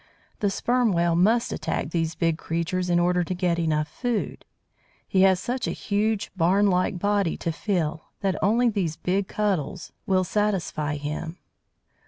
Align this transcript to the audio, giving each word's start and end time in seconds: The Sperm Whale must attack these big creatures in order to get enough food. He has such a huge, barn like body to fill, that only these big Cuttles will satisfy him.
The 0.39 0.49
Sperm 0.49 0.93
Whale 0.93 1.15
must 1.15 1.53
attack 1.53 1.91
these 1.91 2.15
big 2.15 2.35
creatures 2.39 2.89
in 2.89 2.97
order 2.97 3.23
to 3.23 3.35
get 3.35 3.59
enough 3.59 3.87
food. 3.87 4.45
He 5.07 5.21
has 5.21 5.39
such 5.39 5.67
a 5.67 5.73
huge, 5.77 6.31
barn 6.35 6.65
like 6.71 6.97
body 6.97 7.37
to 7.37 7.51
fill, 7.51 8.05
that 8.21 8.35
only 8.43 8.67
these 8.67 8.95
big 8.95 9.27
Cuttles 9.27 9.91
will 10.07 10.23
satisfy 10.23 10.95
him. 10.95 11.37